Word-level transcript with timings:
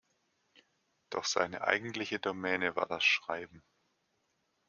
Doch 1.11 1.25
seine 1.25 1.61
eigentliche 1.61 2.17
Domäne 2.17 2.75
war 2.75 2.87
das 2.87 3.03
Schreiben. 3.03 3.61